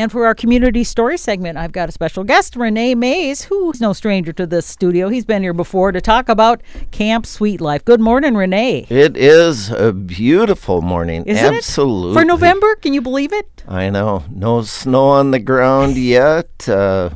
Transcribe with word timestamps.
And 0.00 0.12
for 0.12 0.26
our 0.26 0.34
community 0.36 0.84
story 0.84 1.18
segment, 1.18 1.58
I've 1.58 1.72
got 1.72 1.88
a 1.88 1.92
special 1.92 2.22
guest, 2.22 2.54
Rene 2.54 2.94
Maas, 2.94 3.42
who's 3.42 3.80
no 3.80 3.92
stranger 3.92 4.32
to 4.34 4.46
this 4.46 4.64
studio. 4.64 5.08
He's 5.08 5.24
been 5.24 5.42
here 5.42 5.52
before 5.52 5.90
to 5.90 6.00
talk 6.00 6.28
about 6.28 6.62
Camp 6.92 7.26
Sweet 7.26 7.60
Life. 7.60 7.84
Good 7.84 8.00
morning, 8.00 8.36
Renee. 8.36 8.86
It 8.90 9.16
is 9.16 9.72
a 9.72 9.92
beautiful 9.92 10.82
morning. 10.82 11.24
Isn't 11.24 11.52
Absolutely. 11.52 12.12
it? 12.12 12.14
For 12.14 12.24
November, 12.24 12.76
can 12.76 12.94
you 12.94 13.00
believe 13.00 13.32
it? 13.32 13.64
I 13.66 13.90
know. 13.90 14.22
No 14.30 14.62
snow 14.62 15.08
on 15.08 15.32
the 15.32 15.40
ground 15.40 15.96
yet. 15.96 16.68
Uh, 16.68 17.10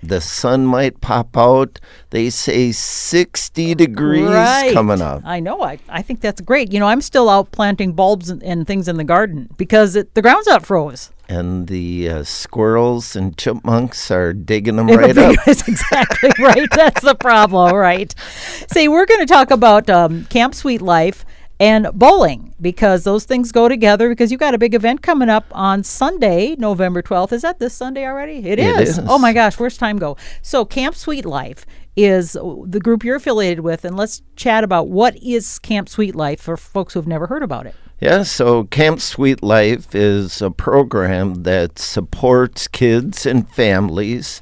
the 0.00 0.20
sun 0.20 0.64
might 0.64 1.00
pop 1.00 1.36
out. 1.36 1.80
They 2.10 2.30
say 2.30 2.70
60 2.70 3.74
degrees 3.74 4.28
right. 4.28 4.72
coming 4.72 5.02
up. 5.02 5.22
I 5.24 5.40
know. 5.40 5.64
I, 5.64 5.80
I 5.88 6.02
think 6.02 6.20
that's 6.20 6.40
great. 6.40 6.72
You 6.72 6.78
know, 6.78 6.86
I'm 6.86 7.00
still 7.00 7.28
out 7.28 7.50
planting 7.50 7.94
bulbs 7.94 8.30
and, 8.30 8.40
and 8.44 8.64
things 8.64 8.86
in 8.86 8.96
the 8.96 9.02
garden 9.02 9.48
because 9.56 9.96
it, 9.96 10.14
the 10.14 10.22
ground's 10.22 10.46
not 10.46 10.64
froze. 10.64 11.10
And 11.28 11.66
the 11.66 12.08
uh, 12.08 12.24
squirrels 12.24 13.14
and 13.14 13.36
chipmunks 13.36 14.10
are 14.10 14.32
digging 14.32 14.76
them 14.76 14.86
right 14.88 15.16
up. 15.16 15.36
That's 15.44 15.68
exactly 15.68 16.30
right. 16.38 16.68
That's 16.70 17.02
the 17.02 17.14
problem, 17.14 17.74
right? 17.74 18.14
See, 18.72 18.88
we're 18.88 19.06
going 19.06 19.20
to 19.20 19.26
talk 19.26 19.50
about 19.50 19.90
um, 19.90 20.24
Camp 20.26 20.54
Sweet 20.54 20.80
Life 20.80 21.26
and 21.60 21.88
bowling 21.92 22.54
because 22.60 23.04
those 23.04 23.24
things 23.24 23.52
go 23.52 23.68
together 23.68 24.08
because 24.08 24.30
you 24.30 24.38
got 24.38 24.54
a 24.54 24.58
big 24.58 24.74
event 24.74 25.02
coming 25.02 25.28
up 25.28 25.46
on 25.52 25.82
Sunday, 25.82 26.54
November 26.56 27.02
12th. 27.02 27.32
Is 27.32 27.42
that 27.42 27.58
this 27.58 27.74
Sunday 27.74 28.06
already? 28.06 28.48
It 28.48 28.58
is. 28.58 28.98
is. 28.98 29.04
Oh 29.08 29.18
my 29.18 29.32
gosh, 29.32 29.58
where's 29.58 29.76
time 29.76 29.98
go? 29.98 30.16
So 30.42 30.64
Camp 30.64 30.94
Sweet 30.94 31.24
Life 31.24 31.66
is 31.96 32.32
the 32.32 32.80
group 32.82 33.02
you're 33.02 33.16
affiliated 33.16 33.60
with 33.60 33.84
and 33.84 33.96
let's 33.96 34.22
chat 34.36 34.62
about 34.62 34.88
what 34.88 35.16
is 35.16 35.58
Camp 35.58 35.88
Sweet 35.88 36.14
Life 36.14 36.40
for 36.40 36.56
folks 36.56 36.94
who've 36.94 37.08
never 37.08 37.26
heard 37.26 37.42
about 37.42 37.66
it. 37.66 37.74
Yeah, 38.00 38.22
so 38.22 38.62
Camp 38.64 39.00
Sweet 39.00 39.42
Life 39.42 39.92
is 39.92 40.40
a 40.40 40.52
program 40.52 41.42
that 41.42 41.80
supports 41.80 42.68
kids 42.68 43.26
and 43.26 43.48
families 43.48 44.40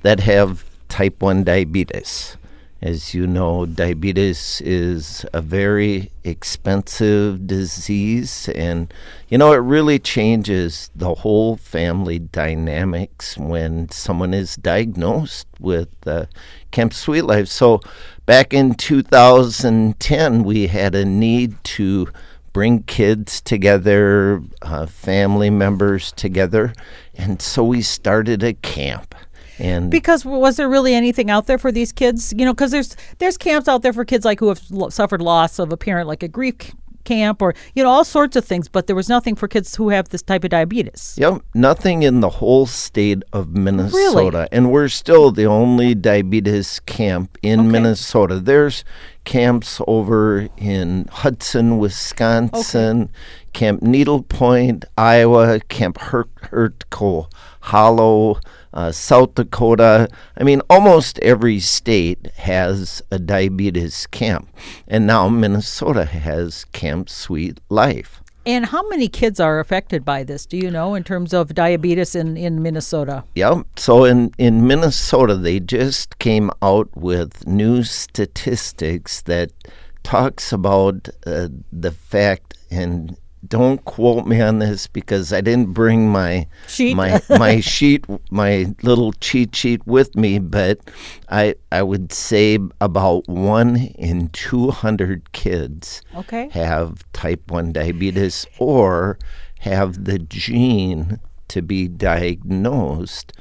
that 0.00 0.20
have 0.20 0.64
type 0.88 1.20
1 1.20 1.44
diabetes. 1.44 2.38
As 2.80 3.12
you 3.12 3.26
know, 3.26 3.66
diabetes 3.66 4.62
is 4.64 5.26
a 5.34 5.42
very 5.42 6.12
expensive 6.22 7.46
disease, 7.46 8.48
and 8.54 8.92
you 9.28 9.36
know, 9.36 9.52
it 9.52 9.58
really 9.58 9.98
changes 9.98 10.90
the 10.96 11.14
whole 11.14 11.56
family 11.56 12.18
dynamics 12.18 13.36
when 13.36 13.90
someone 13.90 14.32
is 14.32 14.56
diagnosed 14.56 15.46
with 15.60 15.90
uh, 16.06 16.24
Camp 16.70 16.94
Sweet 16.94 17.22
Life. 17.22 17.48
So, 17.48 17.80
back 18.24 18.54
in 18.54 18.74
2010, 18.74 20.42
we 20.42 20.68
had 20.68 20.94
a 20.94 21.04
need 21.04 21.62
to 21.64 22.08
bring 22.54 22.84
kids 22.84 23.42
together, 23.42 24.40
uh, 24.62 24.86
family 24.86 25.50
members 25.50 26.12
together, 26.12 26.72
and 27.14 27.42
so 27.42 27.62
we 27.62 27.82
started 27.82 28.42
a 28.42 28.54
camp. 28.54 29.14
And 29.58 29.90
because 29.90 30.24
was 30.24 30.56
there 30.56 30.68
really 30.68 30.94
anything 30.94 31.30
out 31.30 31.46
there 31.46 31.58
for 31.58 31.70
these 31.70 31.92
kids? 31.92 32.32
You 32.34 32.46
know, 32.46 32.54
because 32.54 32.70
there's 32.70 32.96
there's 33.18 33.36
camps 33.36 33.68
out 33.68 33.82
there 33.82 33.92
for 33.92 34.04
kids 34.04 34.24
like 34.24 34.40
who 34.40 34.48
have 34.48 34.62
suffered 34.88 35.20
loss 35.20 35.58
of 35.58 35.70
a 35.70 35.76
parent, 35.76 36.08
like 36.08 36.22
a 36.22 36.28
grief 36.28 36.72
camp, 37.04 37.40
or 37.42 37.54
you 37.74 37.82
know 37.82 37.90
all 37.90 38.04
sorts 38.04 38.36
of 38.36 38.44
things. 38.44 38.68
But 38.68 38.86
there 38.86 38.96
was 38.96 39.08
nothing 39.08 39.34
for 39.36 39.46
kids 39.48 39.74
who 39.76 39.90
have 39.90 40.08
this 40.08 40.22
type 40.22 40.44
of 40.44 40.50
diabetes. 40.50 41.14
Yep, 41.18 41.42
nothing 41.54 42.02
in 42.02 42.20
the 42.20 42.28
whole 42.30 42.66
state 42.66 43.22
of 43.32 43.50
Minnesota, 43.54 44.36
Really? 44.38 44.48
and 44.52 44.70
we're 44.72 44.88
still 44.88 45.30
the 45.30 45.46
only 45.46 45.94
diabetes 45.94 46.80
camp 46.80 47.38
in 47.42 47.60
Okay. 47.60 47.68
Minnesota. 47.68 48.40
There's 48.40 48.84
camps 49.24 49.80
over 49.86 50.48
in 50.58 51.06
Hudson, 51.10 51.78
Wisconsin, 51.78 53.08
Camp 53.52 53.82
Needlepoint, 53.82 54.84
Iowa, 54.98 55.60
Camp 55.68 55.98
Hurt, 55.98 56.28
Hertko 56.42 57.26
Hollow, 57.60 58.38
uh, 58.74 58.92
South 58.92 59.34
Dakota. 59.34 60.08
I 60.36 60.44
mean, 60.44 60.60
almost 60.68 61.18
every 61.20 61.60
state 61.60 62.26
has 62.36 63.02
a 63.10 63.18
diabetes 63.18 64.06
camp, 64.08 64.48
and 64.86 65.06
now 65.06 65.28
Minnesota 65.28 66.04
has 66.04 66.64
Camp 66.66 67.08
Sweet 67.08 67.60
Life. 67.70 68.20
And 68.46 68.66
how 68.66 68.86
many 68.90 69.08
kids 69.08 69.40
are 69.40 69.58
affected 69.58 70.04
by 70.04 70.22
this? 70.22 70.44
Do 70.44 70.58
you 70.58 70.70
know 70.70 70.94
in 70.94 71.02
terms 71.02 71.32
of 71.32 71.54
diabetes 71.54 72.14
in 72.14 72.36
in 72.36 72.62
Minnesota? 72.62 73.24
Yep. 73.34 73.66
So 73.76 74.04
in, 74.04 74.32
in 74.36 74.66
Minnesota, 74.66 75.34
they 75.34 75.60
just 75.60 76.18
came 76.18 76.50
out 76.60 76.94
with 76.94 77.46
new 77.46 77.82
statistics 77.84 79.22
that 79.22 79.50
talks 80.02 80.52
about 80.52 81.08
uh, 81.26 81.48
the 81.72 81.90
fact, 81.90 82.58
and 82.70 83.16
don't 83.48 83.84
quote 83.84 84.26
me 84.26 84.40
on 84.40 84.58
this 84.58 84.86
because 84.86 85.32
I 85.32 85.40
didn't 85.40 85.72
bring 85.72 86.08
my 86.08 86.46
Sheet? 86.68 86.94
my 86.96 87.20
my 87.30 87.60
sheet, 87.74 88.04
my 88.30 88.74
little 88.82 89.12
cheat 89.14 89.54
sheet 89.54 89.86
with 89.86 90.14
me, 90.16 90.38
but 90.38 90.78
I 91.28 91.54
I 91.72 91.82
would 91.82 92.12
say 92.12 92.58
about 92.80 93.28
one 93.28 93.76
in 93.98 94.28
two 94.28 94.70
hundred 94.70 95.32
kids 95.32 96.02
Okay. 96.16 96.48
have 96.50 97.04
type 97.12 97.50
1 97.50 97.72
diabetes 97.72 98.46
or 98.58 99.18
have 99.60 100.04
the 100.04 100.18
gene 100.18 101.18
to 101.48 101.62
be 101.62 101.88
diagnosed 101.88 103.32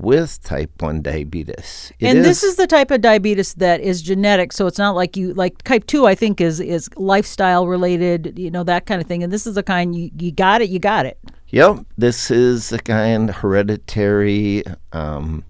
with 0.00 0.42
type 0.42 0.70
1 0.80 1.02
diabetes. 1.02 1.92
It 1.98 2.08
and 2.08 2.24
this 2.24 2.42
is 2.42 2.56
the 2.56 2.66
type 2.66 2.90
of 2.90 3.00
diabetes 3.00 3.54
that 3.54 3.80
is 3.80 4.02
genetic, 4.02 4.52
so 4.52 4.66
it's 4.66 4.78
not 4.78 4.94
like 4.94 5.16
you 5.16 5.34
like 5.34 5.62
type 5.62 5.86
two. 5.86 6.06
I 6.06 6.14
think 6.14 6.40
is 6.40 6.60
is 6.60 6.88
lifestyle 6.96 7.66
related, 7.66 8.38
you 8.38 8.50
know 8.50 8.64
that 8.64 8.86
kind 8.86 9.00
of 9.00 9.06
thing. 9.06 9.22
And 9.22 9.32
this 9.32 9.46
is 9.46 9.54
the 9.54 9.62
kind 9.62 9.94
you 9.94 10.10
you 10.18 10.32
got 10.32 10.62
it, 10.62 10.70
you 10.70 10.78
got 10.78 11.06
it. 11.06 11.18
Yep, 11.48 11.84
this 11.98 12.30
is 12.30 12.68
the 12.68 12.78
kind 12.78 13.28
hereditary, 13.28 14.62
um, 14.92 15.44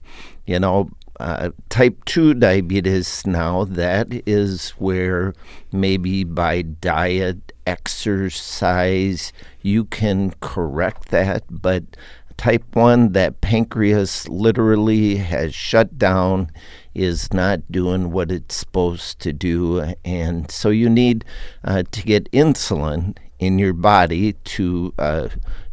you 0.47 0.59
know, 0.59 0.91
uh, 1.21 1.50
type 1.69 2.03
2 2.06 2.34
diabetes 2.34 3.27
now. 3.27 3.65
That 3.65 4.09
is 4.27 4.71
where 4.71 5.34
maybe 5.71 6.25
by 6.25 6.62
diet, 6.62 7.53
exercise, 7.66 9.33
you 9.60 9.84
can 9.84 10.33
correct 10.41 11.10
that. 11.10 11.44
But 11.50 11.84
type 12.41 12.65
1, 12.75 13.12
that 13.12 13.43
pancreas 13.43 14.27
literally 14.27 15.17
has 15.17 15.55
shut 15.55 15.99
down, 15.99 16.51
is 16.95 17.31
not 17.34 17.61
doing 17.71 18.12
what 18.12 18.33
it's 18.33 18.56
supposed 18.56 19.21
to 19.21 19.31
do. 19.31 19.93
And 20.06 20.51
so 20.51 20.71
you 20.71 20.89
need 20.89 21.27
uh, 21.65 21.83
to 21.91 22.03
get 22.03 22.33
insulin 22.33 23.19
in 23.39 23.59
your 23.59 23.75
body 23.75 24.33
to 24.33 24.95
uh, 24.99 25.28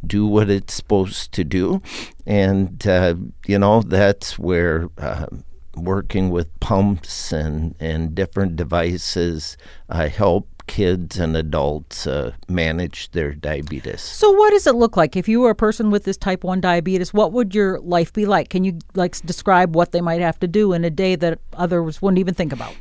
do 0.06 0.28
what 0.28 0.50
it's 0.50 0.74
supposed 0.74 1.32
to 1.32 1.46
do. 1.46 1.82
And, 2.26 2.86
uh, 2.86 3.16
you 3.46 3.58
know, 3.58 3.82
that's 3.82 4.38
where. 4.38 4.90
Uh, 4.98 5.28
Working 5.76 6.32
with 6.32 6.60
pumps 6.60 7.32
and, 7.32 7.76
and 7.80 8.16
different 8.16 8.56
devices 8.56 9.58
uh, 9.90 10.10
help 10.10 10.57
kids 10.68 11.18
and 11.18 11.36
adults 11.36 12.06
uh, 12.06 12.34
manage 12.48 13.10
their 13.12 13.34
diabetes. 13.34 14.02
So 14.02 14.32
what 14.32 14.52
does 14.52 14.68
it 14.68 14.76
look 14.76 14.96
like 14.96 15.16
if 15.16 15.28
you 15.28 15.40
were 15.42 15.50
a 15.50 15.56
person 15.56 15.90
with 15.90 16.04
this 16.04 16.18
type 16.18 16.44
1 16.44 16.62
diabetes? 16.62 17.14
What 17.14 17.32
would 17.34 17.56
your 17.56 17.80
life 17.80 18.14
be 18.14 18.26
like? 18.26 18.50
Can 18.50 18.64
you 18.64 18.80
like 18.94 19.20
describe 19.26 19.76
what 19.76 19.92
they 19.92 20.02
might 20.02 20.22
have 20.22 20.40
to 20.40 20.48
do 20.48 20.74
in 20.74 20.84
a 20.86 20.90
day 20.90 21.16
that 21.16 21.40
others 21.54 22.02
wouldn't 22.02 22.20
even 22.20 22.34
think 22.34 22.54
about? 22.54 22.76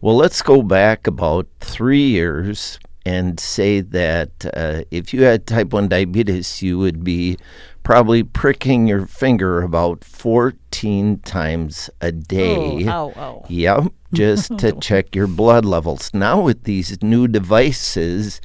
Well, 0.00 0.16
let's 0.16 0.40
go 0.42 0.62
back 0.62 1.06
about 1.06 1.46
three 1.60 2.08
years 2.08 2.78
and 3.04 3.40
say 3.40 3.80
that 3.80 4.30
uh, 4.54 4.82
if 4.90 5.14
you 5.14 5.22
had 5.22 5.46
type 5.46 5.72
1 5.72 5.88
diabetes, 5.88 6.62
you 6.62 6.78
would 6.78 7.02
be 7.02 7.38
probably 7.82 8.22
pricking 8.22 8.86
your 8.86 9.06
finger 9.06 9.62
about 9.62 10.04
14 10.04 11.18
times 11.20 11.90
a 12.00 12.12
day. 12.12 12.86
Oh, 12.88 12.90
ow, 12.90 13.12
ow. 13.16 13.46
Yep, 13.48 13.92
just 14.12 14.58
to 14.58 14.72
check 14.80 15.14
your 15.14 15.26
blood 15.26 15.64
levels. 15.64 16.12
Now, 16.12 16.40
with 16.40 16.64
these 16.64 17.02
new 17.02 17.26
devices, 17.26 18.40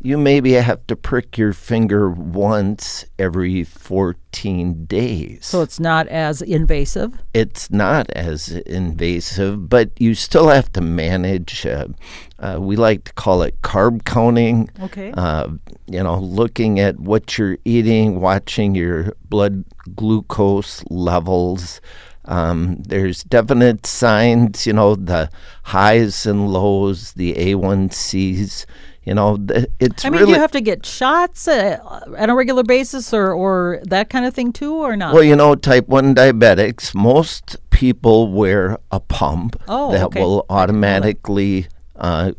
you 0.00 0.16
maybe 0.16 0.52
have 0.52 0.86
to 0.86 0.94
prick 0.94 1.36
your 1.36 1.52
finger 1.52 2.08
once 2.08 3.04
every 3.18 3.64
14 3.64 4.84
days. 4.84 5.44
So 5.44 5.62
it's 5.62 5.80
not 5.80 6.06
as 6.08 6.40
invasive. 6.40 7.18
it's 7.34 7.70
not 7.70 8.08
as 8.10 8.48
invasive, 8.48 9.68
but 9.68 9.90
you 10.00 10.14
still 10.14 10.48
have 10.48 10.72
to 10.74 10.80
manage. 10.80 11.66
Uh, 11.66 11.88
uh, 12.38 12.58
we 12.60 12.76
like 12.76 13.04
to 13.04 13.12
call 13.14 13.42
it 13.42 13.60
carb 13.62 14.04
counting. 14.04 14.70
Okay. 14.80 15.12
Uh, 15.16 15.48
you 15.88 16.02
know, 16.02 16.18
looking 16.18 16.78
at 16.78 17.00
what 17.00 17.36
you're 17.36 17.58
eating, 17.64 18.20
watching 18.20 18.74
your 18.76 19.14
blood 19.28 19.64
glucose 19.96 20.84
levels. 20.90 21.80
Um, 22.26 22.76
there's 22.86 23.24
definite 23.24 23.86
signs, 23.86 24.66
you 24.66 24.74
know, 24.74 24.94
the 24.94 25.30
highs 25.62 26.26
and 26.26 26.52
lows, 26.52 27.14
the 27.14 27.32
A1Cs. 27.34 28.66
You 29.08 29.14
know, 29.14 29.38
it's 29.80 30.04
I 30.04 30.10
mean, 30.10 30.20
really 30.20 30.32
do 30.32 30.36
you 30.36 30.40
have 30.40 30.52
to 30.52 30.60
get 30.60 30.84
shots 30.84 31.48
uh, 31.48 31.78
on 32.18 32.28
a 32.28 32.34
regular 32.34 32.62
basis 32.62 33.14
or, 33.14 33.32
or 33.32 33.80
that 33.84 34.10
kind 34.10 34.26
of 34.26 34.34
thing 34.34 34.52
too, 34.52 34.74
or 34.74 34.96
not? 34.96 35.14
Well, 35.14 35.22
you 35.22 35.34
know, 35.34 35.54
type 35.54 35.88
1 35.88 36.14
diabetics, 36.14 36.94
most 36.94 37.56
people 37.70 38.30
wear 38.30 38.76
a 38.90 39.00
pump 39.00 39.56
Oh, 39.66 39.92
that 39.92 40.04
okay. 40.08 40.20
will 40.20 40.44
automatically 40.50 41.68
uh, 41.96 42.32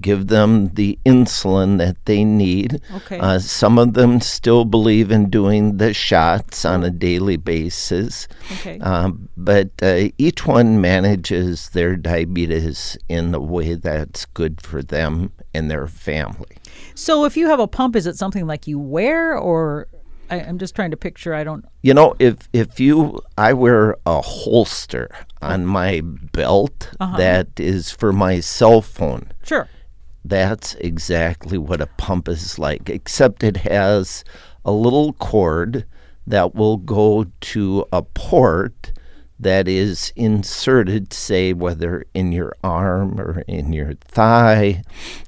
give 0.00 0.28
them 0.28 0.68
the 0.74 0.98
insulin 1.04 1.78
that 1.78 1.96
they 2.04 2.24
need. 2.24 2.80
Okay. 2.94 3.18
Uh, 3.18 3.38
some 3.38 3.78
of 3.78 3.94
them 3.94 4.20
still 4.20 4.64
believe 4.64 5.10
in 5.10 5.30
doing 5.30 5.78
the 5.78 5.92
shots 5.94 6.64
on 6.64 6.84
a 6.84 6.90
daily 6.90 7.36
basis. 7.36 8.28
Okay. 8.52 8.78
Um, 8.80 9.28
but 9.36 9.70
uh, 9.82 10.08
each 10.18 10.46
one 10.46 10.80
manages 10.80 11.70
their 11.70 11.96
diabetes 11.96 12.96
in 13.08 13.32
the 13.32 13.40
way 13.40 13.74
that's 13.74 14.26
good 14.26 14.60
for 14.60 14.82
them 14.82 15.32
and 15.54 15.70
their 15.70 15.86
family. 15.86 16.56
So 16.94 17.24
if 17.24 17.36
you 17.36 17.48
have 17.48 17.60
a 17.60 17.66
pump, 17.66 17.96
is 17.96 18.06
it 18.06 18.16
something 18.16 18.46
like 18.46 18.66
you 18.66 18.78
wear, 18.78 19.36
or 19.36 19.88
I, 20.30 20.40
I'm 20.40 20.58
just 20.58 20.74
trying 20.74 20.90
to 20.92 20.96
picture? 20.96 21.34
I 21.34 21.44
don't. 21.44 21.64
You 21.82 21.94
know, 21.94 22.14
if 22.18 22.48
if 22.52 22.78
you, 22.78 23.20
I 23.36 23.52
wear 23.52 23.96
a 24.06 24.20
holster 24.20 25.10
on 25.42 25.66
my 25.66 26.00
belt 26.02 26.90
that 26.98 27.48
is 27.58 27.90
for 27.90 28.12
my 28.12 28.40
cell 28.40 28.82
phone. 28.82 29.32
Sure. 29.42 29.68
That's 30.24 30.74
exactly 30.74 31.58
what 31.58 31.80
a 31.80 31.86
pump 31.86 32.28
is 32.28 32.58
like, 32.58 32.90
except 32.90 33.42
it 33.42 33.58
has 33.58 34.24
a 34.64 34.72
little 34.72 35.12
cord 35.14 35.86
that 36.26 36.54
will 36.54 36.76
go 36.76 37.26
to 37.40 37.84
a 37.92 38.02
port 38.02 38.92
that 39.38 39.66
is 39.66 40.12
inserted, 40.16 41.12
say, 41.12 41.54
whether 41.54 42.04
in 42.12 42.30
your 42.30 42.54
arm 42.62 43.18
or 43.18 43.42
in 43.48 43.72
your 43.72 43.94
thigh. 43.94 44.82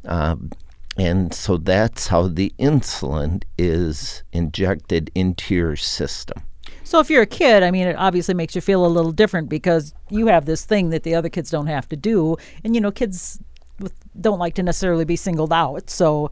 Um, 0.05 0.51
and 0.99 1.33
so 1.33 1.57
that's 1.57 2.09
how 2.09 2.29
the 2.29 2.53
insulin 2.59 3.43
is 3.57 4.23
injected 4.33 5.11
into 5.15 5.55
your 5.55 5.77
system. 5.77 6.43
So 6.85 7.01
if 7.01 7.09
you're 7.09 7.23
a 7.23 7.27
kid, 7.27 7.63
I 7.63 7.71
mean, 7.71 7.87
it 7.87 7.97
obviously 7.97 8.35
makes 8.35 8.55
you 8.55 8.61
feel 8.61 8.85
a 8.85 8.89
little 8.89 9.13
different 9.13 9.49
because 9.49 9.95
you 10.11 10.27
have 10.27 10.45
this 10.45 10.67
thing 10.67 10.91
that 10.91 11.05
the 11.05 11.15
other 11.15 11.31
kids 11.31 11.51
don't 11.51 11.69
have 11.69 11.89
to 11.89 11.97
do, 11.97 12.37
and 12.63 12.75
you 12.75 12.83
know, 12.83 12.91
kids 12.91 13.41
don't 14.21 14.39
like 14.39 14.55
to 14.55 14.63
necessarily 14.63 15.05
be 15.05 15.17
singled 15.17 15.53
out. 15.53 15.91
So 15.91 16.31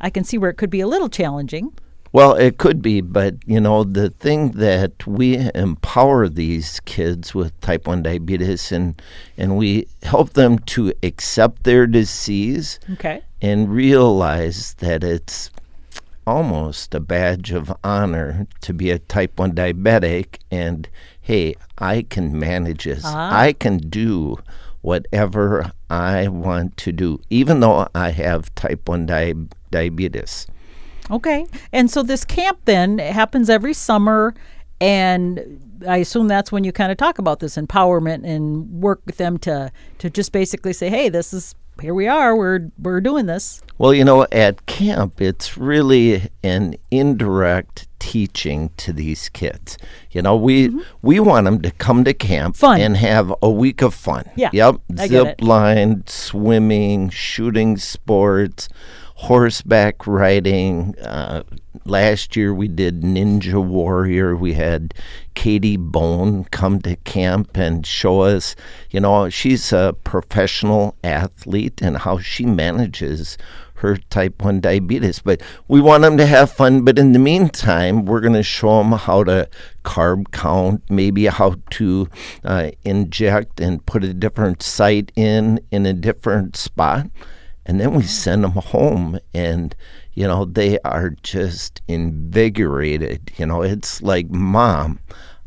I 0.00 0.10
can 0.10 0.24
see 0.24 0.38
where 0.38 0.50
it 0.50 0.54
could 0.56 0.70
be 0.70 0.80
a 0.80 0.86
little 0.86 1.08
challenging. 1.08 1.72
Well, 2.12 2.34
it 2.34 2.58
could 2.58 2.82
be, 2.82 3.00
but 3.00 3.36
you 3.46 3.60
know, 3.60 3.84
the 3.84 4.10
thing 4.10 4.50
that 4.52 5.06
we 5.06 5.48
empower 5.54 6.28
these 6.28 6.80
kids 6.80 7.36
with 7.36 7.58
type 7.60 7.86
1 7.86 8.02
diabetes 8.02 8.72
and 8.72 9.00
and 9.36 9.56
we 9.56 9.86
help 10.02 10.30
them 10.32 10.58
to 10.74 10.92
accept 11.04 11.62
their 11.62 11.86
disease 11.86 12.80
Okay. 12.94 13.22
and 13.40 13.70
realize 13.70 14.74
that 14.78 15.04
it's 15.04 15.50
almost 16.26 16.94
a 16.94 17.00
badge 17.00 17.52
of 17.52 17.72
honor 17.84 18.46
to 18.62 18.74
be 18.74 18.90
a 18.90 18.98
type 18.98 19.38
1 19.38 19.52
diabetic 19.52 20.38
and 20.50 20.88
hey, 21.20 21.54
I 21.78 22.02
can 22.02 22.36
manage 22.36 22.84
this. 22.84 23.04
Ah. 23.06 23.38
I 23.38 23.52
can 23.52 23.78
do 23.78 24.38
whatever 24.80 25.70
I 25.90 26.28
want 26.28 26.76
to 26.78 26.92
do 26.92 27.20
even 27.30 27.60
though 27.60 27.88
I 27.94 28.10
have 28.10 28.54
type 28.54 28.88
1 28.88 29.06
di- 29.06 29.34
diabetes. 29.70 30.46
Okay. 31.10 31.46
And 31.72 31.90
so 31.90 32.02
this 32.02 32.24
camp 32.24 32.60
then 32.64 32.98
happens 32.98 33.50
every 33.50 33.74
summer 33.74 34.34
and 34.80 35.60
I 35.86 35.98
assume 35.98 36.28
that's 36.28 36.52
when 36.52 36.64
you 36.64 36.72
kind 36.72 36.92
of 36.92 36.98
talk 36.98 37.18
about 37.18 37.40
this 37.40 37.56
empowerment 37.56 38.24
and 38.24 38.70
work 38.82 39.00
with 39.06 39.16
them 39.16 39.38
to 39.38 39.72
to 39.98 40.10
just 40.10 40.32
basically 40.32 40.72
say, 40.72 40.88
"Hey, 40.88 41.08
this 41.08 41.32
is 41.32 41.54
here 41.80 41.94
we 41.94 42.06
are. 42.06 42.36
We're 42.36 42.70
we're 42.78 43.00
doing 43.00 43.26
this." 43.26 43.62
Well, 43.78 43.94
you 43.94 44.04
know, 44.04 44.26
at 44.30 44.66
camp, 44.66 45.20
it's 45.20 45.56
really 45.56 46.28
an 46.44 46.74
indirect 46.90 47.86
teaching 47.98 48.70
to 48.76 48.92
these 48.92 49.28
kids. 49.30 49.78
You 50.10 50.22
know, 50.22 50.36
we 50.36 50.70
we 51.02 51.18
want 51.20 51.44
them 51.46 51.60
to 51.62 51.70
come 51.70 52.04
to 52.04 52.12
camp 52.14 52.54
Mm-hmm. 52.56 52.60
Fun. 52.66 52.80
and 52.80 52.96
have 52.96 53.32
a 53.42 53.50
week 53.50 53.82
of 53.82 53.94
fun. 53.94 54.24
Yeah, 54.36 54.50
Yep. 54.52 54.76
I 54.98 55.06
Zip 55.08 55.40
line, 55.42 56.04
swimming, 56.06 57.08
shooting 57.10 57.76
sports, 57.76 58.68
horseback 59.20 60.06
riding. 60.06 60.98
Uh, 60.98 61.42
last 61.84 62.36
year 62.36 62.54
we 62.54 62.68
did 62.68 63.02
Ninja 63.02 63.62
Warrior. 63.62 64.34
We 64.34 64.54
had 64.54 64.94
Katie 65.34 65.76
Bone 65.76 66.44
come 66.44 66.80
to 66.80 66.96
camp 66.96 67.54
and 67.54 67.86
show 67.86 68.22
us, 68.22 68.56
you 68.90 68.98
know, 68.98 69.28
she's 69.28 69.74
a 69.74 69.94
professional 70.04 70.96
athlete 71.04 71.82
and 71.82 71.98
how 71.98 72.18
she 72.18 72.46
manages 72.46 73.36
her 73.74 73.98
type 74.08 74.42
1 74.42 74.60
diabetes. 74.60 75.18
But 75.18 75.42
we 75.68 75.82
want 75.82 76.02
them 76.02 76.16
to 76.16 76.24
have 76.24 76.50
fun. 76.50 76.82
But 76.82 76.98
in 76.98 77.12
the 77.12 77.18
meantime, 77.18 78.06
we're 78.06 78.20
going 78.20 78.32
to 78.32 78.42
show 78.42 78.78
them 78.78 78.92
how 78.92 79.24
to 79.24 79.50
carb 79.84 80.32
count, 80.32 80.82
maybe 80.88 81.26
how 81.26 81.56
to 81.72 82.08
uh, 82.42 82.70
inject 82.84 83.60
and 83.60 83.84
put 83.84 84.02
a 84.02 84.14
different 84.14 84.62
site 84.62 85.12
in 85.14 85.60
in 85.70 85.84
a 85.84 85.92
different 85.92 86.56
spot. 86.56 87.06
And 87.70 87.80
then 87.80 87.94
we 87.94 88.02
send 88.02 88.42
them 88.42 88.50
home, 88.50 89.20
and 89.32 89.76
you 90.12 90.26
know 90.26 90.44
they 90.44 90.80
are 90.80 91.10
just 91.22 91.80
invigorated. 91.86 93.30
You 93.36 93.46
know, 93.46 93.62
it's 93.62 94.02
like, 94.02 94.28
Mom, 94.28 94.98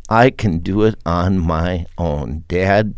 I 0.09 0.29
can 0.29 0.59
do 0.59 0.83
it 0.83 0.95
on 1.05 1.37
my 1.37 1.85
own. 1.97 2.45
Dad, 2.47 2.95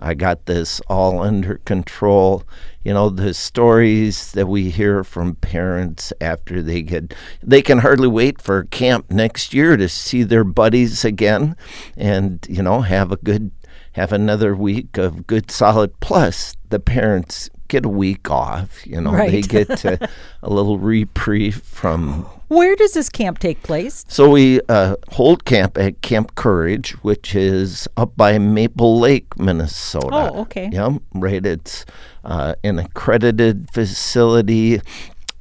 I 0.00 0.14
got 0.14 0.46
this 0.46 0.80
all 0.88 1.20
under 1.20 1.58
control. 1.66 2.44
You 2.82 2.94
know, 2.94 3.10
the 3.10 3.34
stories 3.34 4.32
that 4.32 4.46
we 4.46 4.70
hear 4.70 5.04
from 5.04 5.34
parents 5.34 6.14
after 6.18 6.62
they 6.62 6.80
get, 6.80 7.12
they 7.42 7.60
can 7.60 7.80
hardly 7.80 8.08
wait 8.08 8.40
for 8.40 8.64
camp 8.64 9.10
next 9.10 9.52
year 9.52 9.76
to 9.76 9.86
see 9.86 10.22
their 10.22 10.44
buddies 10.44 11.04
again 11.04 11.56
and, 11.94 12.46
you 12.48 12.62
know, 12.62 12.80
have 12.80 13.12
a 13.12 13.18
good, 13.18 13.50
have 13.92 14.14
another 14.14 14.56
week 14.56 14.96
of 14.96 15.26
good 15.26 15.50
solid. 15.50 16.00
Plus, 16.00 16.56
the 16.70 16.80
parents 16.80 17.50
get 17.72 17.84
a 17.86 17.88
week 17.88 18.30
off. 18.30 18.86
You 18.86 19.00
know, 19.00 19.12
they 19.16 19.40
get 19.40 19.84
a 19.86 20.08
little 20.42 20.78
reprieve 20.78 21.56
from 21.62 22.24
Where 22.48 22.76
does 22.76 22.92
this 22.92 23.08
camp 23.08 23.38
take 23.38 23.62
place? 23.62 24.04
so 24.08 24.28
we 24.30 24.60
uh, 24.68 24.96
hold 25.10 25.44
camp 25.44 25.78
at 25.78 26.00
Camp 26.02 26.34
Courage, 26.34 26.90
which 27.02 27.34
is 27.34 27.88
up 27.96 28.14
by 28.16 28.38
Maple 28.38 29.00
Lake, 29.00 29.38
Minnesota. 29.38 30.08
Oh, 30.12 30.40
okay. 30.42 30.68
Yep, 30.72 30.92
right. 31.14 31.44
It's 31.46 31.86
uh, 32.24 32.54
an 32.62 32.78
accredited 32.78 33.68
facility. 33.72 34.80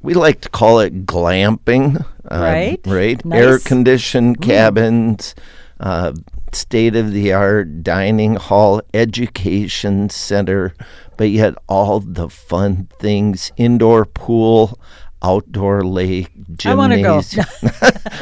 We 0.02 0.14
like 0.16 0.42
to 0.42 0.50
call 0.50 0.80
it 0.80 1.06
glamping. 1.06 2.02
uh, 2.32 2.40
Right. 2.40 2.80
Right. 2.88 3.24
Nice. 3.26 3.40
Air 3.44 3.60
conditioned 3.60 4.42
cabins, 4.42 5.36
uh, 5.80 6.14
state 6.56 6.96
of 6.96 7.12
the 7.12 7.34
art 7.34 7.84
dining 7.84 8.36
hall, 8.36 8.82
education 8.94 10.10
center, 10.10 10.74
but 11.18 11.30
yet 11.30 11.54
all 11.68 12.00
the 12.00 12.30
fun 12.30 12.88
things 13.00 13.52
indoor 13.58 14.06
pool, 14.06 14.80
outdoor 15.24 15.84
lake, 15.84 16.32
I 16.66 16.76
want 16.76 16.94
to 16.94 17.02
go. 17.02 17.22
gymnasium. 17.22 17.46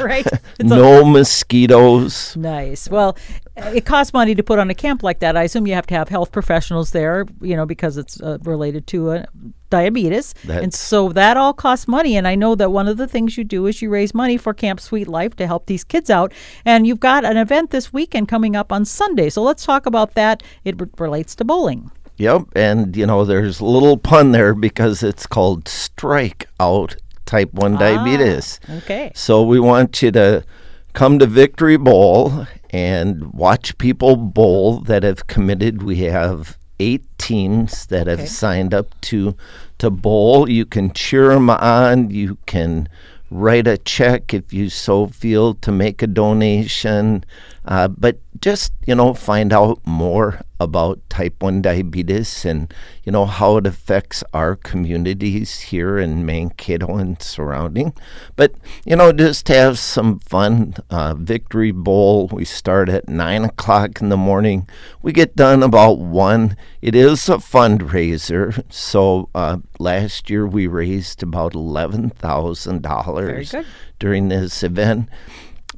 right? 0.00 0.26
No 0.62 1.04
mosquitoes. 1.04 2.36
Nice. 2.36 2.88
Well, 2.90 3.16
it 3.56 3.86
costs 3.86 4.12
money 4.12 4.34
to 4.34 4.42
put 4.42 4.58
on 4.58 4.68
a 4.68 4.74
camp 4.74 5.02
like 5.02 5.20
that. 5.20 5.36
I 5.36 5.44
assume 5.44 5.66
you 5.66 5.72
have 5.74 5.86
to 5.86 5.94
have 5.94 6.10
health 6.10 6.32
professionals 6.32 6.90
there, 6.90 7.24
you 7.40 7.56
know, 7.56 7.64
because 7.64 7.96
it's 7.96 8.20
uh, 8.20 8.36
related 8.42 8.86
to 8.88 9.10
uh, 9.10 9.24
diabetes. 9.70 10.34
and 10.48 10.74
so 10.74 11.08
that 11.10 11.38
all 11.38 11.54
costs 11.54 11.88
money. 11.88 12.16
And 12.16 12.28
I 12.28 12.34
know 12.34 12.54
that 12.56 12.70
one 12.72 12.88
of 12.88 12.98
the 12.98 13.08
things 13.08 13.38
you 13.38 13.44
do 13.44 13.66
is 13.66 13.80
you 13.80 13.88
raise 13.88 14.12
money 14.14 14.36
for 14.36 14.52
Camp 14.52 14.80
Sweet 14.80 15.08
Life 15.08 15.34
to 15.36 15.46
help 15.46 15.64
these 15.66 15.82
kids 15.84 16.10
out. 16.10 16.32
And 16.66 16.86
you've 16.86 17.00
got 17.00 17.24
an 17.24 17.38
event 17.38 17.70
this 17.70 17.90
weekend 17.92 18.28
coming 18.28 18.54
up 18.54 18.70
on 18.72 18.84
Sunday. 18.84 19.30
So 19.30 19.42
let's 19.42 19.64
talk 19.64 19.86
about 19.86 20.14
that. 20.14 20.42
It 20.64 20.78
re- 20.78 20.88
relates 20.98 21.34
to 21.36 21.44
bowling. 21.44 21.90
Yep, 22.20 22.48
and 22.54 22.94
you 22.94 23.06
know 23.06 23.24
there's 23.24 23.60
a 23.60 23.64
little 23.64 23.96
pun 23.96 24.32
there 24.32 24.54
because 24.54 25.02
it's 25.02 25.26
called 25.26 25.66
strike 25.66 26.46
out 26.60 26.96
type 27.24 27.54
1 27.54 27.76
ah, 27.76 27.78
diabetes. 27.78 28.60
Okay. 28.68 29.10
So 29.14 29.42
we 29.42 29.58
want 29.58 30.02
you 30.02 30.10
to 30.12 30.44
come 30.92 31.18
to 31.18 31.26
Victory 31.26 31.78
Bowl 31.78 32.46
and 32.68 33.32
watch 33.32 33.78
people 33.78 34.16
bowl 34.16 34.80
that 34.80 35.02
have 35.02 35.28
committed. 35.28 35.82
We 35.82 36.00
have 36.00 36.58
eight 36.78 37.04
teams 37.16 37.86
that 37.86 38.06
have 38.06 38.28
signed 38.28 38.74
up 38.74 39.00
to 39.02 39.34
to 39.78 39.90
bowl. 39.90 40.46
You 40.48 40.66
can 40.66 40.92
cheer 40.92 41.30
them 41.30 41.48
on. 41.48 42.10
You 42.10 42.36
can 42.44 42.86
write 43.30 43.66
a 43.66 43.78
check 43.78 44.34
if 44.34 44.52
you 44.52 44.68
so 44.68 45.06
feel 45.06 45.54
to 45.54 45.72
make 45.72 46.02
a 46.02 46.06
donation. 46.06 47.24
Uh, 47.64 47.88
but 47.88 48.18
just 48.40 48.72
you 48.86 48.94
know, 48.94 49.14
find 49.14 49.52
out 49.52 49.80
more 49.86 50.40
about 50.58 51.00
type 51.08 51.42
one 51.42 51.62
diabetes 51.62 52.44
and 52.44 52.72
you 53.04 53.12
know 53.12 53.24
how 53.24 53.56
it 53.56 53.66
affects 53.66 54.22
our 54.34 54.56
communities 54.56 55.60
here 55.60 55.98
in 55.98 56.26
Mankato 56.26 56.96
and 56.96 57.20
surrounding. 57.22 57.92
But 58.36 58.54
you 58.84 58.96
know, 58.96 59.12
just 59.12 59.48
have 59.48 59.78
some 59.78 60.20
fun. 60.20 60.74
Uh, 60.90 61.14
Victory 61.14 61.70
Bowl. 61.70 62.28
We 62.32 62.44
start 62.44 62.88
at 62.88 63.08
nine 63.08 63.44
o'clock 63.44 64.00
in 64.00 64.08
the 64.08 64.16
morning. 64.16 64.66
We 65.02 65.12
get 65.12 65.36
done 65.36 65.62
about 65.62 65.98
one. 65.98 66.56
It 66.80 66.94
is 66.94 67.28
a 67.28 67.36
fundraiser. 67.36 68.64
So 68.72 69.28
uh, 69.34 69.58
last 69.78 70.30
year 70.30 70.46
we 70.46 70.66
raised 70.66 71.22
about 71.22 71.54
eleven 71.54 72.10
thousand 72.10 72.82
dollars 72.82 73.54
during 73.98 74.28
this 74.28 74.62
event. 74.62 75.08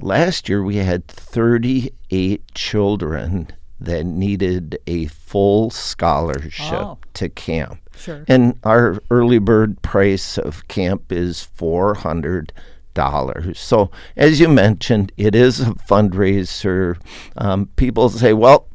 Last 0.01 0.49
year 0.49 0.63
we 0.63 0.77
had 0.77 1.07
38 1.09 2.43
children 2.55 3.49
that 3.81 4.05
needed 4.05 4.79
a 4.87 5.07
full 5.07 5.71
scholarship 5.71 6.73
Oh. 6.73 6.99
to 7.15 7.29
camp. 7.29 7.79
Sure. 7.97 8.25
And 8.29 8.59
our 8.65 8.99
early 9.11 9.39
bird 9.39 9.83
price 9.83 10.39
of 10.39 10.67
camp 10.69 11.13
is 11.13 11.43
four 11.43 11.95
hundred 11.95 12.53
dollars. 12.95 13.59
So, 13.59 13.91
as 14.17 14.39
you 14.41 14.49
mentioned, 14.49 15.13
it 15.17 15.35
is 15.35 15.61
a 15.61 15.67
fundraiser. 15.75 16.97
Um, 17.37 17.69
people 17.77 18.09
say, 18.09 18.33
"Well, 18.33 18.67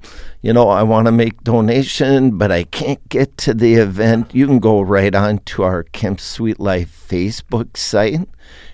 you 0.42 0.54
know, 0.54 0.70
I 0.70 0.84
want 0.84 1.06
to 1.08 1.12
make 1.12 1.44
donation, 1.44 2.38
but 2.38 2.52
I 2.52 2.64
can't 2.64 3.08
get 3.10 3.38
to 3.40 3.54
the 3.54 3.76
event." 3.76 4.34
You 4.36 4.46
can 4.46 4.60
go 4.60 4.82
right 4.82 5.14
on 5.16 5.40
to 5.46 5.64
our 5.64 5.84
Camp 5.84 6.20
Sweet 6.20 6.60
Life 6.60 7.08
Facebook 7.10 7.76
site 7.78 8.28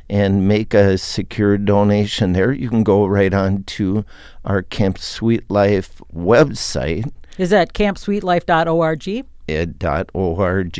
and 0.10 0.48
make 0.48 0.74
a 0.74 0.98
secure 0.98 1.58
donation 1.58 2.34
there. 2.34 2.52
You 2.52 2.70
can 2.70 2.84
go 2.84 3.06
right 3.06 3.34
on 3.34 3.64
to 3.64 4.06
our 4.46 4.62
Camp 4.62 4.98
Sweet 4.98 5.50
Life 5.50 6.02
website. 6.14 7.12
Is 7.38 7.50
that 7.50 7.74
campsweetlife.org? 7.74 9.26
ed.org. 9.50 10.78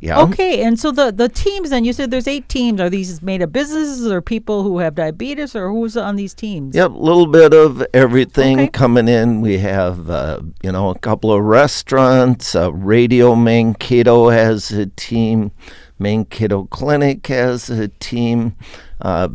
Yeah. 0.00 0.20
Okay, 0.20 0.62
and 0.62 0.78
so 0.80 0.90
the 0.90 1.10
the 1.12 1.28
teams 1.28 1.68
then 1.70 1.84
you 1.84 1.92
said 1.92 2.10
there's 2.10 2.26
eight 2.26 2.48
teams. 2.48 2.80
Are 2.80 2.88
these 2.88 3.20
made 3.22 3.42
of 3.42 3.52
businesses 3.52 4.06
or 4.10 4.22
people 4.22 4.62
who 4.62 4.78
have 4.78 4.94
diabetes 4.94 5.54
or 5.54 5.70
who's 5.70 5.96
on 5.96 6.16
these 6.16 6.32
teams? 6.34 6.74
Yep, 6.74 6.92
a 6.92 6.94
little 6.94 7.26
bit 7.26 7.52
of 7.52 7.84
everything 7.92 8.58
Okay. 8.58 8.68
coming 8.68 9.08
in. 9.08 9.40
We 9.42 9.58
have, 9.58 10.08
uh, 10.08 10.40
you 10.62 10.72
know, 10.72 10.88
a 10.88 10.98
couple 10.98 11.30
of 11.32 11.42
restaurants. 11.42 12.54
Uh, 12.54 12.72
Radio 12.72 13.34
Mankato 13.34 14.30
has 14.30 14.70
a 14.70 14.86
team. 14.86 15.50
Mankato 15.98 16.64
Clinic 16.64 17.26
has 17.28 17.70
a 17.70 17.88
team. 17.88 18.56
Uh, 19.00 19.28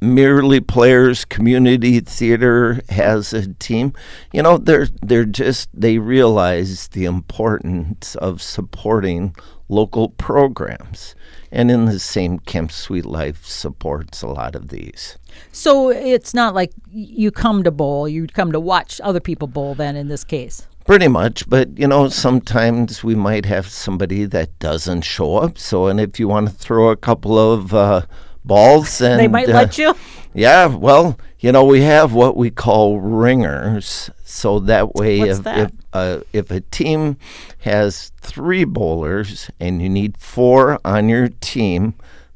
Merely 0.00 0.58
Players 0.58 1.24
Community 1.24 2.00
Theater 2.00 2.80
has 2.88 3.32
a 3.32 3.54
team. 3.54 3.92
You 4.32 4.42
know, 4.42 4.58
they're 4.58 4.88
they're 5.00 5.24
just 5.24 5.68
they 5.72 5.98
realize 5.98 6.88
the 6.88 7.04
importance 7.04 8.16
of 8.16 8.42
supporting 8.42 9.36
local 9.68 10.08
programs. 10.08 11.14
And 11.52 11.70
in 11.70 11.84
the 11.84 12.00
same 12.00 12.40
Camp 12.40 12.72
Sweet 12.72 13.04
Life 13.04 13.46
supports 13.46 14.22
a 14.22 14.26
lot 14.26 14.56
of 14.56 14.68
these. 14.68 15.18
So 15.52 15.90
it's 15.90 16.34
not 16.34 16.54
like 16.54 16.72
you 16.90 17.30
come 17.30 17.62
to 17.62 17.70
bowl, 17.70 18.08
you 18.08 18.26
come 18.26 18.50
to 18.52 18.60
watch 18.60 19.00
other 19.04 19.20
people 19.20 19.46
bowl 19.46 19.76
then 19.76 19.94
in 19.94 20.08
this 20.08 20.24
case. 20.24 20.66
Pretty 20.86 21.08
much, 21.08 21.48
but 21.48 21.78
you 21.78 21.86
know, 21.86 22.08
sometimes 22.08 23.04
we 23.04 23.14
might 23.14 23.46
have 23.46 23.68
somebody 23.68 24.24
that 24.24 24.58
doesn't 24.58 25.02
show 25.02 25.36
up. 25.36 25.58
So, 25.58 25.86
and 25.86 26.00
if 26.00 26.18
you 26.18 26.28
want 26.28 26.48
to 26.48 26.54
throw 26.54 26.90
a 26.90 26.96
couple 26.96 27.38
of 27.38 27.72
uh, 27.72 28.02
balls, 28.44 29.00
and 29.00 29.20
They 29.20 29.28
might 29.28 29.48
uh, 29.48 29.52
let 29.52 29.78
you. 29.78 29.94
Yeah, 30.34 30.66
well, 30.66 31.18
you 31.40 31.52
know, 31.52 31.64
we 31.64 31.82
have 31.82 32.12
what 32.14 32.36
we 32.36 32.50
call 32.50 33.00
ringers, 33.00 34.10
so 34.24 34.58
that 34.60 34.94
way, 34.94 35.18
What's 35.20 35.38
if 35.38 35.44
that? 35.44 35.58
if 35.58 35.72
uh, 35.92 36.20
if 36.32 36.50
a 36.50 36.60
team 36.60 37.16
has 37.60 38.10
three 38.20 38.64
bowlers 38.64 39.50
and 39.60 39.82
you 39.82 39.88
need 39.88 40.16
four 40.16 40.80
on 40.84 41.08
your 41.08 41.28
team, 41.28 41.94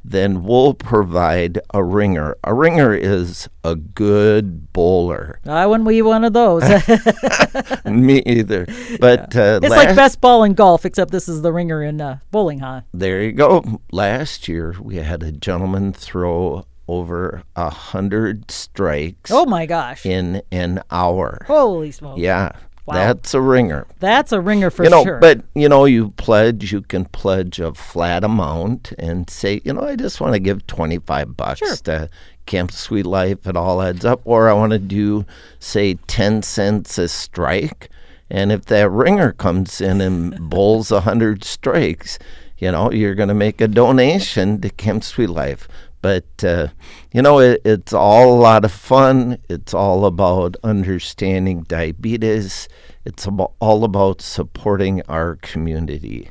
then 0.09 0.45
we'll 0.45 0.73
provide 0.75 1.59
a 1.75 1.83
ringer. 1.83 2.37
A 2.45 2.55
ringer 2.55 2.95
is 2.95 3.49
a 3.65 3.75
good 3.75 4.73
bowler. 4.73 5.41
I 5.45 5.67
wouldn't 5.67 5.89
be 5.89 6.01
one 6.03 6.23
of 6.25 6.33
those. 6.33 6.63
Me 7.85 8.23
either. 8.25 8.67
But 9.01 9.37
uh, 9.37 9.61
it's 9.63 9.71
like 9.71 9.95
best 9.97 10.21
ball 10.21 10.45
in 10.45 10.55
golf, 10.55 10.85
except 10.85 11.11
this 11.11 11.29
is 11.29 11.43
the 11.43 11.53
ringer 11.53 11.83
in 11.83 12.01
uh, 12.01 12.19
bowling, 12.31 12.61
huh? 12.61 12.83
there 12.95 13.23
you 13.23 13.33
go. 13.33 13.81
Last 13.93 14.49
year 14.49 14.75
we 14.81 14.97
had 14.97 15.23
a 15.23 15.33
gentleman 15.33 15.93
throw 15.93 16.67
over 16.89 17.43
a 17.57 17.69
hundred 17.69 18.49
strikes 18.51 19.31
Oh 19.33 19.45
my 19.45 19.67
gosh! 19.67 20.07
in 20.07 20.41
an 20.53 20.83
hour. 20.91 21.45
Holy 21.47 21.91
smokes! 21.91 22.21
Yeah, 22.21 22.53
Wow. 22.87 22.95
that's 22.95 23.35
a 23.35 23.41
ringer. 23.41 23.87
That's 23.99 24.31
a 24.33 24.41
ringer 24.41 24.71
for 24.71 24.85
you 24.85 24.91
know, 24.91 25.03
sure. 25.05 25.19
but 25.19 25.43
you 25.55 25.69
know, 25.69 25.85
you 25.87 26.11
pledge. 26.11 26.73
You 26.73 26.83
can 26.83 27.05
pledge 27.07 27.59
a 27.59 27.75
flat 27.75 28.23
amount 28.25 28.93
and 28.99 29.29
say, 29.29 29.61
you 29.65 29.73
know, 29.73 29.83
I 29.83 29.97
just 29.97 30.21
want 30.21 30.35
to 30.35 30.39
give 30.39 30.67
twenty 30.67 30.99
five 30.99 31.37
bucks 31.37 31.59
Sure. 31.59 31.77
to 31.77 32.09
Camp 32.47 32.71
Sweet 32.71 33.05
Life. 33.07 33.47
It 33.47 33.57
all 33.57 33.83
adds 33.83 34.05
up. 34.05 34.21
Or 34.25 34.49
I 34.49 34.53
want 34.53 34.73
to 34.73 34.79
do, 34.79 35.27
say, 35.59 35.95
ten 36.07 36.43
cents 36.43 36.97
a 36.99 37.09
strike. 37.09 37.91
And 38.31 38.51
if 38.53 38.67
that 38.67 38.91
ringer 38.91 39.33
comes 39.33 39.81
in 39.81 40.01
and 40.01 40.49
bowls 40.51 40.91
a 40.91 41.01
hundred 41.01 41.45
strikes, 41.45 42.19
you 42.59 42.71
know, 42.73 42.91
you're 42.91 43.15
going 43.15 43.29
to 43.29 43.35
make 43.35 43.61
a 43.61 43.69
donation 43.69 44.61
to 44.63 44.71
Camp 44.71 45.05
Sweet 45.05 45.29
Life. 45.31 45.69
But 46.07 46.45
uh, 46.45 46.69
you 47.13 47.21
know, 47.21 47.41
it, 47.41 47.63
it's 47.65 47.93
all 47.93 48.33
a 48.33 48.39
lot 48.41 48.65
of 48.65 48.71
fun. 48.71 49.39
It's 49.49 49.75
all 49.75 50.05
about 50.05 50.55
understanding 50.63 51.65
diabetes. 51.65 52.69
It's 53.05 53.27
abo- 53.27 53.55
all 53.59 53.83
about 53.83 54.23
supporting 54.23 55.03
our 55.09 55.35
community. 55.35 56.31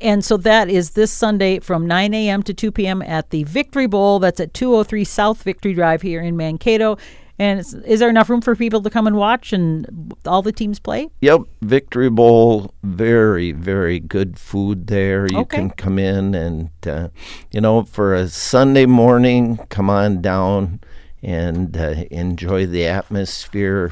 And 0.00 0.24
so 0.24 0.36
that 0.36 0.68
is 0.68 0.90
this 0.90 1.10
Sunday 1.10 1.58
from 1.58 1.84
9 1.84 2.14
a.m. 2.14 2.44
to 2.44 2.54
2 2.54 2.70
p.m. 2.70 3.02
at 3.02 3.30
the 3.30 3.42
Victory 3.42 3.88
Bowl. 3.88 4.20
That's 4.20 4.38
at 4.38 4.54
203 4.54 5.02
South 5.02 5.42
Victory 5.42 5.74
Drive 5.74 6.02
here 6.02 6.22
in 6.22 6.36
Mankato. 6.36 6.96
And 7.42 7.58
is 7.58 7.98
there 7.98 8.08
enough 8.08 8.30
room 8.30 8.40
for 8.40 8.54
people 8.54 8.82
to 8.82 8.88
come 8.88 9.08
and 9.08 9.16
watch 9.16 9.52
and 9.52 10.14
all 10.24 10.42
the 10.42 10.52
teams 10.52 10.78
play? 10.78 11.08
Yep, 11.22 11.40
Victory 11.60 12.08
Bowl, 12.08 12.72
very, 12.84 13.50
very 13.50 13.98
good 13.98 14.38
food 14.38 14.86
there. 14.86 15.26
You 15.26 15.38
Okay. 15.40 15.56
can 15.56 15.70
come 15.70 15.98
in 15.98 16.36
and, 16.36 16.70
uh, 16.86 17.08
you 17.50 17.60
know, 17.60 17.82
for 17.82 18.14
a 18.14 18.28
Sunday 18.28 18.86
morning, 18.86 19.58
come 19.70 19.90
on 19.90 20.22
down 20.22 20.78
and 21.20 21.76
uh, 21.76 22.04
enjoy 22.12 22.64
the 22.64 22.86
atmosphere, 22.86 23.90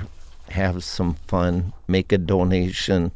have 0.50 0.84
some 0.84 1.14
fun, 1.26 1.72
make 1.88 2.12
a 2.12 2.18
donation 2.18 3.10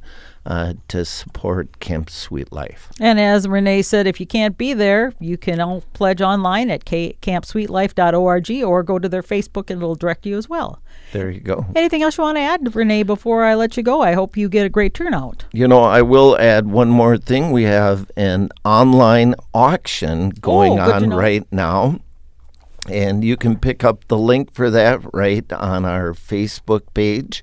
uh, 0.47 0.75
to 0.89 1.05
support 1.05 1.81
Camp 1.81 2.11
Sweet 2.11 2.53
Life. 2.53 2.91
And 3.01 3.19
as 3.19 3.49
Rene 3.49 3.83
said, 3.83 4.07
if 4.07 4.21
you 4.21 4.27
can't 4.27 4.59
be 4.59 4.75
there, 4.75 5.15
you 5.21 5.37
can 5.39 5.61
all 5.61 5.83
pledge 5.95 6.21
online 6.21 6.71
at 6.71 6.85
campsweetlife.org 6.85 8.51
or 8.63 8.83
go 8.83 8.99
to 8.99 9.09
their 9.09 9.23
Facebook 9.23 9.71
and 9.71 9.81
it'll 9.81 9.95
direct 9.95 10.27
you 10.27 10.37
as 10.37 10.49
well. 10.49 10.81
There 11.13 11.31
you 11.31 11.41
go. 11.41 11.65
Anything 11.75 12.03
else 12.03 12.19
you 12.19 12.25
want 12.25 12.37
to 12.37 12.43
add, 12.43 12.75
Rene, 12.75 13.05
before 13.05 13.45
I 13.45 13.55
let 13.55 13.77
you 13.77 13.83
go? 13.83 14.01
I 14.03 14.13
hope 14.13 14.37
you 14.37 14.49
get 14.49 14.67
a 14.67 14.69
great 14.69 14.95
turnout. 14.95 15.45
You 15.53 15.69
know, 15.69 15.83
I 15.83 16.03
will 16.03 16.37
add 16.39 16.67
one 16.67 16.89
more 16.91 17.17
thing. 17.17 17.51
We 17.53 17.63
have 17.65 18.11
an 18.17 18.51
online 18.65 19.35
auction 19.55 20.31
going 20.31 20.79
Oh, 20.79 20.93
on 20.93 21.11
right 21.11 21.47
now. 21.53 22.01
And 22.91 23.25
you 23.25 23.39
can 23.39 23.59
pick 23.59 23.83
up 23.83 24.07
the 24.09 24.19
link 24.19 24.53
for 24.53 24.71
that 24.71 25.01
right 25.15 25.51
on 25.55 25.87
our 25.87 26.13
Facebook 26.13 26.83
page. 26.93 27.43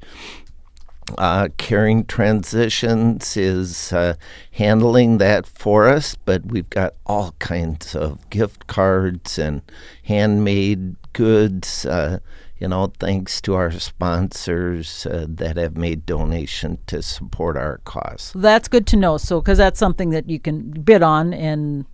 Uh, 1.17 1.49
Caring 1.57 2.05
Transitions 2.05 3.35
is 3.37 3.93
uh, 3.93 4.15
handling 4.51 5.17
that 5.17 5.45
for 5.45 5.87
us, 5.87 6.15
but 6.15 6.45
we've 6.45 6.69
got 6.69 6.93
all 7.05 7.33
kinds 7.39 7.95
of 7.95 8.29
gift 8.29 8.67
cards 8.67 9.37
and 9.37 9.61
handmade 10.03 10.95
goods. 11.13 11.85
Uh, 11.85 12.19
you 12.59 12.67
know, 12.67 12.93
thanks 12.99 13.41
to 13.41 13.55
our 13.55 13.71
sponsors 13.71 15.07
uh, 15.07 15.25
that 15.27 15.57
have 15.57 15.75
made 15.75 16.05
donation 16.05 16.77
to 16.85 17.01
support 17.01 17.57
our 17.57 17.79
cause. 17.85 18.31
That's 18.35 18.67
good 18.67 18.85
to 18.87 18.97
know. 18.97 19.17
So, 19.17 19.41
because 19.41 19.57
that's 19.57 19.79
something 19.79 20.11
that 20.11 20.29
you 20.29 20.39
can 20.39 20.69
bid 20.69 21.01
on, 21.01 21.33
and 21.33 21.85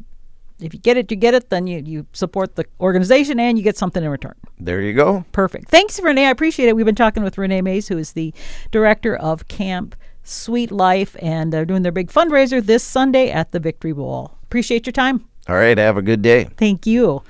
if 0.60 0.74
you 0.74 0.80
get 0.80 0.98
it, 0.98 1.12
you 1.12 1.18
get 1.18 1.34
it. 1.34 1.50
Then 1.50 1.68
you 1.68 1.82
you 1.86 2.08
support 2.14 2.56
the 2.56 2.66
organization 2.80 3.40
and 3.40 3.58
you 3.58 3.64
get 3.64 3.78
something 3.78 4.04
in 4.04 4.10
return. 4.10 4.36
There 4.60 4.82
you 4.82 4.94
go. 4.94 5.26
Perfect. 5.32 5.70
Thanks, 5.70 6.00
Rene. 6.00 6.26
I 6.26 6.30
appreciate 6.30 6.68
it. 6.70 6.76
We've 6.76 6.86
been 6.86 6.96
talking 6.96 7.24
with 7.24 7.38
Rene 7.38 7.62
Maas, 7.62 7.88
who 7.88 7.98
is 7.98 8.14
the 8.14 8.34
director 8.72 9.16
of 9.16 9.48
Camp 9.48 9.96
Sweet 10.24 10.72
Life, 10.72 11.16
and 11.22 11.54
they're 11.54 11.66
doing 11.66 11.84
their 11.84 11.92
big 11.92 12.12
fundraiser 12.12 12.64
this 12.64 12.84
Sunday 12.84 13.32
at 13.32 13.52
the 13.52 13.60
Victory 13.60 13.94
Bowl. 13.94 14.32
Appreciate 14.44 14.86
your 14.86 14.94
time. 14.94 15.26
All 15.48 15.56
right, 15.56 15.78
have 15.78 15.98
a 15.98 16.02
good 16.02 16.22
day. 16.22 16.46
Thank 16.58 16.86
you. 16.86 17.24